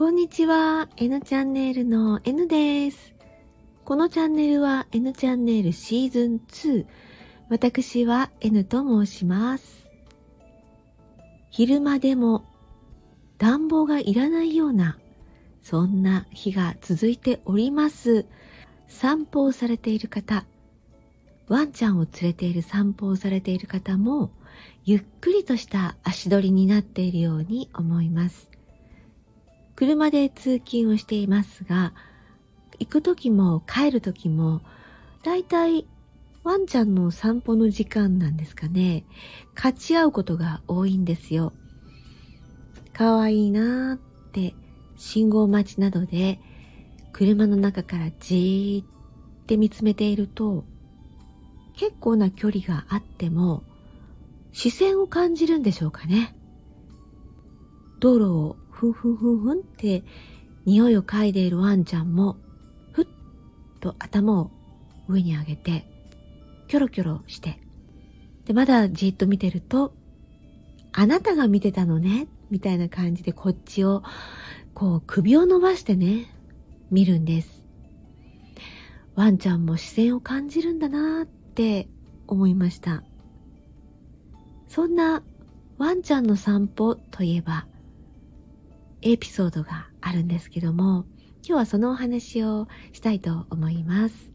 [0.00, 0.88] こんにちは。
[0.96, 3.14] N チャンネルの N です。
[3.84, 6.86] このチャンネルは N チャンネルシーズン2。
[7.50, 9.90] 私は N と申します。
[11.50, 12.46] 昼間でも
[13.36, 14.98] 暖房がいらないような、
[15.62, 18.24] そんな日が続いております。
[18.88, 20.46] 散歩をされている方、
[21.46, 24.30] ワンちゃんを連れている散歩をされている方も、
[24.82, 28.50] ゆっくりとした足取りになっているように思います。
[29.80, 31.94] 車で通勤をしていますが、
[32.78, 34.60] 行く時も帰る時も、
[35.22, 35.86] だいたい
[36.44, 39.06] ワンちゃんの散歩の時間なんですかね、
[39.56, 41.54] 勝ち合うことが多いんですよ。
[42.92, 43.98] かわいいなーっ
[44.32, 44.54] て
[44.98, 46.40] 信号待ちなどで
[47.14, 50.66] 車の中からじーって見つめていると
[51.74, 53.62] 結構な距離があっても
[54.52, 56.36] 視線を感じるんでしょうかね。
[57.98, 60.04] 道路をふんふんふんふんって
[60.64, 62.36] 匂いを嗅いでいるワンちゃんも
[62.92, 63.06] ふっ
[63.80, 64.50] と頭を
[65.08, 65.84] 上に上げて
[66.68, 67.60] キョロキョロして
[68.46, 69.92] でまだじっと見てると
[70.92, 74.02] あなたが見てたのねみたいな感じでこっちを
[74.72, 76.26] こう首を伸ばしてね
[76.90, 77.60] 見るんです
[79.14, 81.88] ワンちゃんも視線を感じるんだなって
[82.26, 83.02] 思いました。
[84.68, 85.22] そんな
[85.78, 87.66] ワンちゃんの散歩といえば、
[89.02, 91.04] エピソードがあるんですけども、
[91.42, 94.30] 今日はそのお話をしたいと思います。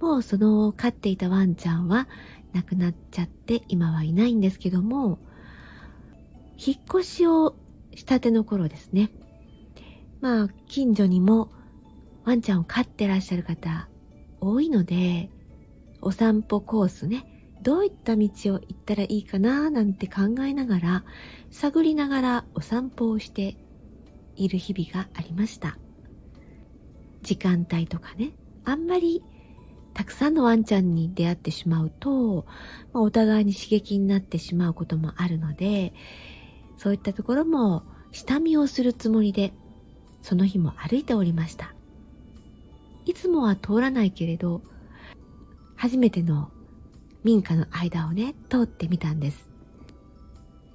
[0.00, 2.08] もうその飼っていたワンちゃんは
[2.52, 5.18] 亡くなっちゃって今はいないんですけども、
[6.56, 7.56] 引っ越しを
[7.94, 9.10] したての頃ですね。
[10.20, 11.50] まあ、近所にも
[12.24, 13.88] ワンちゃんを飼ってらっしゃる方
[14.40, 15.30] 多いので、
[16.00, 17.24] お散歩コースね、
[17.64, 21.04] どういった道を行ったらいいかななんて考えながら、
[21.50, 23.56] 探りながらお散歩をして
[24.36, 25.78] いる日々がありました。
[27.22, 28.32] 時間帯とかね、
[28.66, 29.22] あんまり
[29.94, 32.44] たくさんのワンちゃんに出会ってしまうと、
[32.92, 35.94] まあ、お互いに刺激になってしまうこともあるので、
[36.76, 37.82] そういったところも
[38.12, 39.54] 下見をするつもりで、
[40.20, 41.74] その日も歩いておりました。
[43.06, 44.60] いつもは通らないけれど、
[45.76, 46.50] 初めての
[47.24, 49.48] 民家の間をね、通ってみたんです。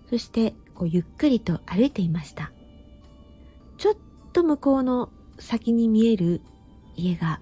[0.09, 2.51] そして、こうゆっくりと歩いていました。
[3.77, 3.95] ちょっ
[4.33, 6.41] と向こうの先に見える
[6.95, 7.39] 家が、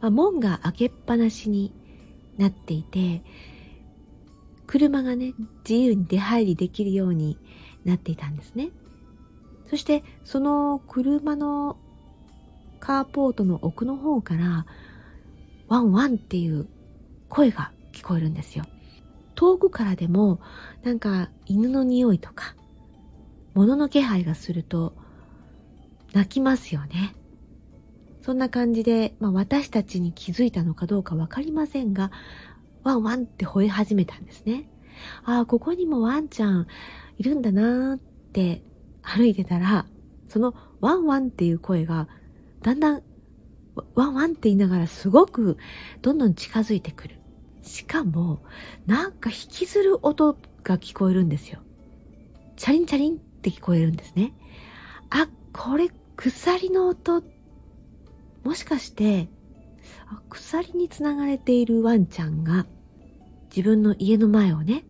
[0.00, 1.72] まあ、門が開けっぱなしに
[2.36, 3.22] なっていて、
[4.66, 5.32] 車がね、
[5.68, 7.38] 自由に出入りできるように
[7.84, 8.70] なっていたんですね。
[9.68, 11.78] そして、その車の
[12.78, 14.66] カーポートの奥の方から、
[15.68, 16.68] ワンワンっていう
[17.28, 18.64] 声が聞こえるんですよ。
[19.34, 20.40] 遠くからでも
[20.82, 22.54] なんか犬の匂いとか
[23.54, 24.94] 物の気配がすると
[26.12, 27.14] 泣きますよね。
[28.22, 32.10] そんな感じで、まあ、私たちに気づいたのかどうかわかりませんが、
[32.82, 34.68] ワンワンって吠え始めたんですね。
[35.24, 36.66] ああ、ここにもワンちゃん
[37.18, 38.62] いるんだなーって
[39.02, 39.86] 歩いてたら、
[40.28, 42.08] そのワンワンっていう声が
[42.62, 43.02] だんだん
[43.94, 45.56] ワンワンって言いながらすごく
[46.02, 47.19] どんどん近づいてくる。
[47.70, 48.42] しかも、
[48.86, 51.60] なんか引きずる音が聞こえるんですよ。
[52.56, 54.34] チャリンチャリンって聞こえるんですね。
[55.08, 57.22] あ、これ鎖の音。
[58.42, 59.28] もしかして、
[60.28, 62.66] 鎖につながれているワンちゃんが
[63.54, 64.84] 自分の家の前をね、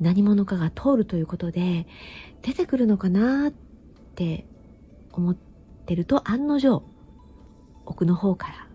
[0.00, 1.86] 何者かが通るということで
[2.42, 3.52] 出てくるのかなっ
[4.16, 4.44] て
[5.12, 5.36] 思っ
[5.86, 6.82] てると案の定
[7.86, 8.68] 奥の方から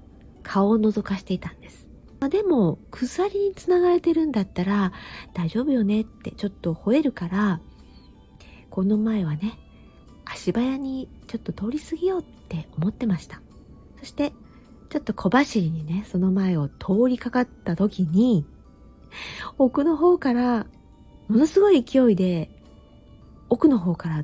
[0.43, 1.82] 顔を覗かしていたんです。
[2.23, 4.93] まあ、でも、鎖につながれてるんだったら
[5.33, 7.59] 大丈夫よねってちょっと吠えるから、
[8.69, 9.59] この前はね、
[10.23, 13.41] 足早にちょっと通り過ぎようって思ってました。
[13.99, 14.31] そして、
[14.89, 18.45] ちょっと小走りにね、その前を通りかかった時に、
[19.57, 20.65] 奥の方から、
[21.27, 22.49] ものすごい勢いで、
[23.49, 24.23] 奥の方から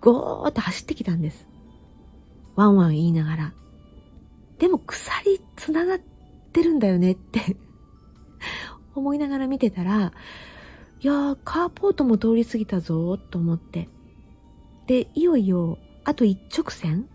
[0.00, 1.46] ゴーッと走ってきたんです。
[2.56, 3.52] ワンワン言いながら。
[4.58, 6.15] でも鎖つながって
[6.56, 7.56] てるんだよねって
[8.94, 10.12] 思いながら見てたら、
[11.00, 13.90] いやー、カーポートも通り過ぎたぞと思って。
[14.86, 17.08] で、いよいよ、あと一直線？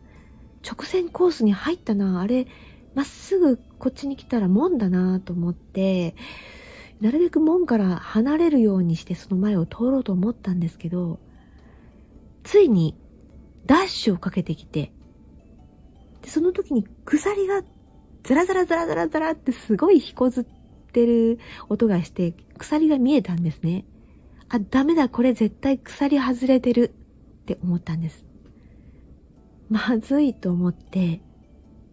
[0.63, 2.21] 直線コースに入ったな。
[2.21, 2.45] あれ、
[2.93, 6.15] まっすぐこっちに来たら門だなと思って、
[6.99, 11.19] なるべく門から離れるようにしてその前を通ろうと思ったんですけど、
[12.43, 12.95] ついに
[13.65, 14.91] ダッシュをかけてきて、
[16.21, 17.63] で、その時に鎖が
[18.23, 20.45] ザラザラザラザラザラってすごい引こずっ
[20.91, 21.39] てる
[21.69, 23.85] 音がして、鎖が見えたんですね。
[24.49, 26.93] あ、ダメだ、これ絶対鎖外れてる
[27.41, 28.25] って思ったんです。
[29.69, 31.21] まずいと思って、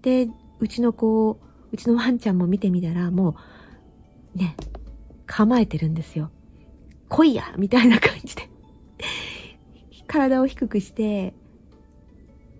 [0.02, 0.28] で、
[0.60, 1.40] うちの子、
[1.70, 3.36] うちのワンちゃんも見てみたら、も
[4.34, 4.56] う、ね、
[5.26, 6.30] 構えてるんですよ。
[7.08, 8.50] 来いやみたいな感じで
[10.08, 11.34] 体を低くして、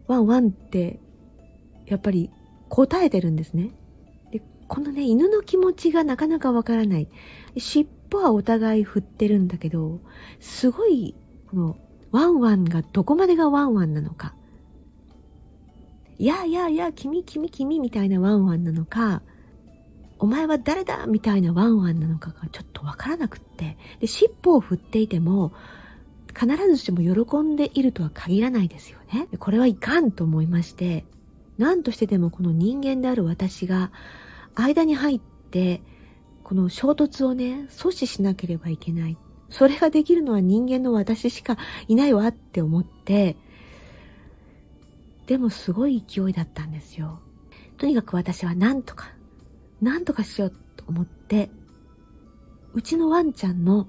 [0.06, 1.00] ワンワンって、
[1.86, 2.30] やっぱり
[2.68, 3.70] 答えてるんですね。
[4.30, 7.08] で、このね、犬の気持ちがなかなかわからない。
[7.56, 10.00] 尻尾はお互い振ってるんだけど、
[10.40, 11.14] すごい、
[11.48, 11.76] この、
[12.10, 14.34] ワンワンがどこまでがワンワンなのか。
[16.18, 19.22] いやいやいや、君君君みたいなワンワンなのか、
[20.18, 25.52] お前は誰だみたいなワンワンなのかがちょっとわからなくって、で、尻尾を振っていても、
[26.38, 29.28] 必ずしも喜んでいるとは限らないですよね。
[29.38, 31.04] これはいかんと思いまして、
[31.58, 33.90] 何としてでもこの人間である私が
[34.55, 35.82] 間に入って、
[36.44, 39.19] この衝突をね、阻止しなければいけない。
[39.50, 41.58] それができるのは人間の私しか
[41.88, 43.37] いないわって思って、
[45.26, 47.20] でもすごい勢いだったんですよ。
[47.76, 49.12] とにかく私は何とか、
[49.82, 51.50] 何とかしようと思って、
[52.72, 53.88] うちのワンちゃんの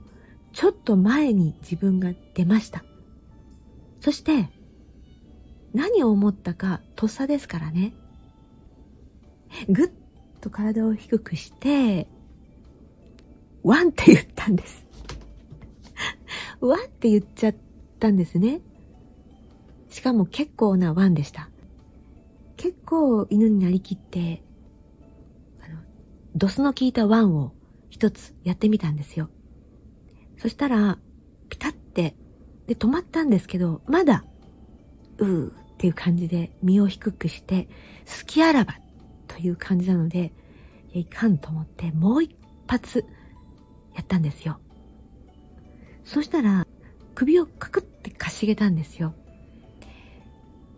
[0.53, 2.83] ちょっと前に自分が出ました。
[4.01, 4.49] そして、
[5.73, 7.93] 何を思ったかとっさですからね。
[9.67, 9.91] ぐっ
[10.41, 12.07] と体を低くして、
[13.63, 14.85] ワンって言ったんです。
[16.61, 17.55] ワンって言っちゃっ
[17.99, 18.61] たんですね。
[19.89, 21.49] しかも結構なワンでした。
[22.57, 24.43] 結構犬になりきって、
[25.61, 25.79] あの、
[26.35, 27.53] ドスの効いたワンを
[27.89, 29.29] 一つやってみたんですよ。
[30.37, 30.99] そしたら、
[31.49, 32.15] ピタって、
[32.67, 34.25] で止まったんですけど、まだ、
[35.17, 37.69] うーっていう感じで身を低くして、
[38.05, 38.75] 好きあらば
[39.29, 40.33] という感じなので、
[40.91, 42.35] いや、いかんと思ってもう一
[42.67, 43.05] 発
[43.95, 44.59] やったんですよ。
[46.03, 46.67] そしたら、
[47.15, 49.13] 首をカクってかしげたんですよ。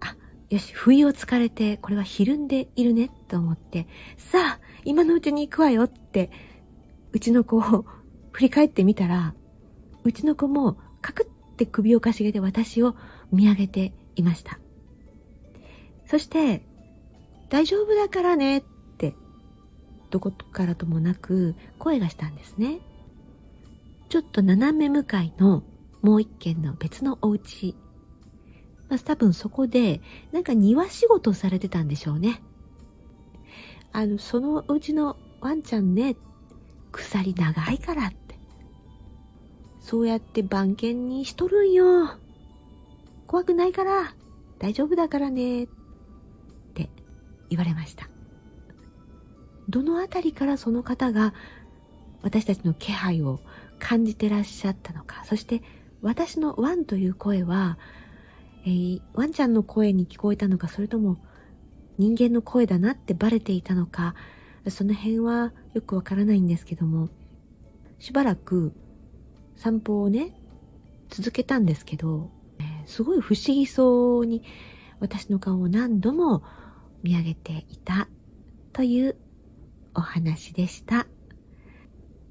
[0.02, 0.16] あ、
[0.52, 3.88] よし、不意をつかれて、これはひるんでいるね、と思って、
[4.18, 6.30] さあ、今のうちに行くわよって、
[7.12, 7.88] うちの子を
[8.34, 9.34] 振り返ってみたら、
[10.04, 12.96] うちの子もカクって首をかしげて私を
[13.32, 14.60] 見上げていました。
[16.12, 16.62] そして、
[17.50, 18.64] 大丈夫だからねっ
[18.98, 19.16] て、
[20.10, 22.82] どこからともなく声がしたんですね。
[24.10, 25.64] ちょっと斜め向かいの
[26.02, 27.78] もう一軒の別のお家。
[28.90, 30.02] まあ、多分そこで、
[30.34, 32.44] なんか庭仕事をされてたんでしょうね。
[33.94, 36.18] あの、そのうちのワンちゃんね、
[36.92, 38.38] 鎖長いからって。
[39.80, 42.18] そうやって番犬にしとるんよ。
[43.28, 44.14] 怖くないから、
[44.60, 45.81] 大丈夫だからね、って
[47.52, 48.10] 言われました。
[49.70, 51.34] どのあたりからその方が
[52.24, 53.40] 私たちの気配を
[53.80, 55.62] 感じてらっしゃったのか、そして
[56.02, 57.78] 私のワンという声は、
[58.66, 61.18] えー、ワンちゃんの声に聞こえたのか、それとも
[61.98, 64.16] 人間の声だなってバレていたのか、
[64.70, 67.10] その辺はよくわからないんですけども、
[68.00, 68.74] しばらく
[69.56, 70.34] 散歩をね、
[71.10, 74.44] 続けたんですけど、えー、すごい不思議そうに
[75.00, 76.44] 私の顔を何度も
[77.04, 78.08] 見上げていた
[78.74, 79.16] という
[79.94, 81.08] お話でした。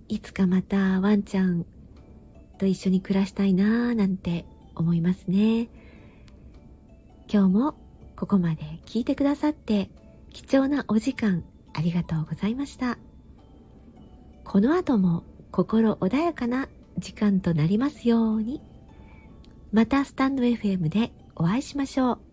[0.09, 1.65] いつかまたワンちゃん
[2.59, 5.69] と一緒に暮らしたいなぁなんて思いますね。
[7.33, 7.75] 今日も
[8.17, 9.91] ここまで聞いてくださって
[10.33, 12.99] 貴重なお時間ありがとうございました。
[14.45, 18.61] この後も心穏やかな時間となりますように。
[19.73, 22.30] またスタンド FM でお会いしましょう。